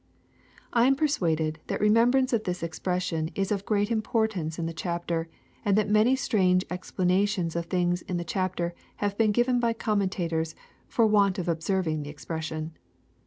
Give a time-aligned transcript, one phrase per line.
[0.73, 5.29] I am persuaded that remembrance of this expression is of great importance in the chapter,
[5.63, 9.73] and that many strange expla nations of things in the chapter have been given by
[9.73, 10.55] commenta tors,
[10.89, 12.75] tor want of observing the expression.